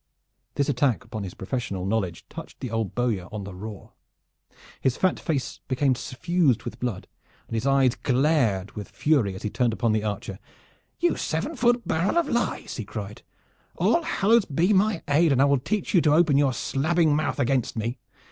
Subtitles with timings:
[0.55, 3.89] This attack upon his professional knowledge touched the old bowyer on the raw.
[4.79, 7.07] His fat face became suffused with blood
[7.47, 10.39] and his eyes glared with fury as he turned upon the archer.
[10.99, 13.21] "You seven foot barrel of lies!" he cried.
[13.77, 17.37] "All hallows be my aid, and I will teach you to open your slabbing mouth
[17.39, 17.99] against me!